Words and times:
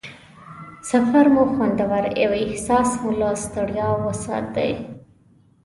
سفر 0.89 1.25
مو 1.33 1.43
خوندور 1.53 2.05
او 2.23 2.31
احساس 2.43 2.89
مو 3.01 3.09
له 3.19 3.29
ستړیا 3.43 3.87
وساتي. 4.05 4.71